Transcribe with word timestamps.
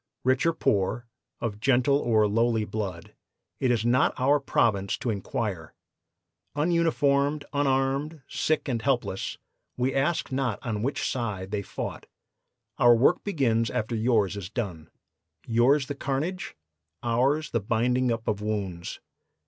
Rich 0.23 0.47
or 0.47 0.53
poor, 0.53 1.05
of 1.39 1.59
gentle 1.59 1.99
or 1.99 2.27
lowly 2.27 2.65
blood, 2.65 3.13
it 3.59 3.69
is 3.69 3.85
not 3.85 4.19
our 4.19 4.39
province 4.39 4.97
to 4.97 5.11
inquire. 5.11 5.75
Ununiformed, 6.55 7.43
unarmed, 7.53 8.23
sick 8.27 8.67
and 8.67 8.81
helpless, 8.81 9.37
we 9.77 9.93
ask 9.93 10.31
not 10.31 10.57
on 10.65 10.81
which 10.81 11.07
side 11.07 11.51
they 11.51 11.61
fought. 11.61 12.07
Our 12.79 12.95
work 12.95 13.23
begins 13.23 13.69
after 13.69 13.95
yours 13.95 14.35
is 14.35 14.49
done. 14.49 14.89
Yours 15.45 15.85
the 15.85 15.93
carnage, 15.93 16.55
ours 17.03 17.51
the 17.51 17.59
binding 17.61 18.11
up 18.11 18.27
of 18.27 18.41
wounds. 18.41 18.99